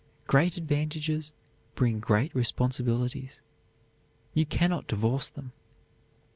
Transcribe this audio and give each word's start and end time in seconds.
Great 0.25 0.57
advantages 0.57 1.31
bring 1.75 1.99
great 1.99 2.33
responsibilities. 2.33 3.39
You 4.33 4.47
can 4.47 4.71
not 4.71 4.87
divorce 4.87 5.29
them. 5.29 5.51